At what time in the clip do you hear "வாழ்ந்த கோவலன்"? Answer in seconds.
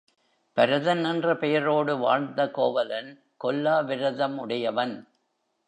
1.97-3.09